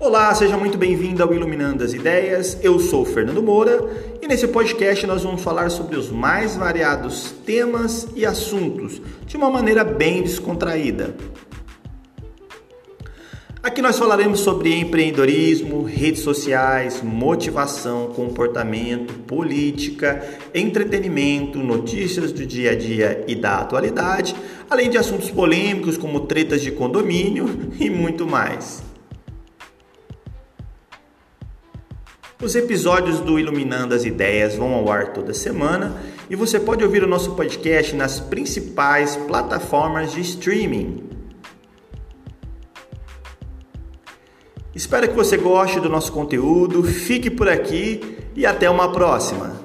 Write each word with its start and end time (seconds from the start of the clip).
Olá, 0.00 0.34
seja 0.34 0.56
muito 0.56 0.78
bem-vindo 0.78 1.22
ao 1.22 1.34
Iluminando 1.34 1.84
as 1.84 1.92
Ideias. 1.92 2.56
Eu 2.62 2.80
sou 2.80 3.04
Fernando 3.04 3.42
Moura 3.42 3.86
e 4.22 4.26
nesse 4.26 4.48
podcast 4.48 5.06
nós 5.06 5.24
vamos 5.24 5.42
falar 5.42 5.70
sobre 5.70 5.94
os 5.94 6.08
mais 6.10 6.56
variados 6.56 7.34
temas 7.44 8.08
e 8.16 8.24
assuntos 8.24 8.98
de 9.26 9.36
uma 9.36 9.50
maneira 9.50 9.84
bem 9.84 10.22
descontraída. 10.22 11.14
Aqui 13.62 13.82
nós 13.82 13.98
falaremos 13.98 14.40
sobre 14.40 14.74
empreendedorismo, 14.74 15.82
redes 15.82 16.22
sociais, 16.22 17.02
motivação, 17.02 18.06
comportamento, 18.06 19.12
política, 19.24 20.26
entretenimento, 20.54 21.58
notícias 21.58 22.32
do 22.32 22.46
dia 22.46 22.70
a 22.70 22.74
dia 22.74 23.22
e 23.28 23.34
da 23.34 23.58
atualidade, 23.58 24.34
além 24.70 24.88
de 24.88 24.96
assuntos 24.96 25.30
polêmicos 25.30 25.98
como 25.98 26.20
tretas 26.20 26.62
de 26.62 26.70
condomínio 26.70 27.44
e 27.78 27.90
muito 27.90 28.26
mais. 28.26 28.88
Os 32.42 32.54
episódios 32.54 33.20
do 33.20 33.38
Iluminando 33.38 33.94
as 33.94 34.06
Ideias 34.06 34.54
vão 34.54 34.72
ao 34.72 34.90
ar 34.90 35.12
toda 35.12 35.34
semana 35.34 36.00
e 36.30 36.34
você 36.34 36.58
pode 36.58 36.82
ouvir 36.82 37.04
o 37.04 37.06
nosso 37.06 37.32
podcast 37.32 37.94
nas 37.94 38.18
principais 38.18 39.14
plataformas 39.14 40.12
de 40.12 40.22
streaming. 40.22 41.04
Espero 44.74 45.06
que 45.06 45.14
você 45.14 45.36
goste 45.36 45.80
do 45.80 45.90
nosso 45.90 46.10
conteúdo, 46.12 46.82
fique 46.82 47.28
por 47.28 47.46
aqui 47.46 48.16
e 48.34 48.46
até 48.46 48.70
uma 48.70 48.90
próxima! 48.90 49.59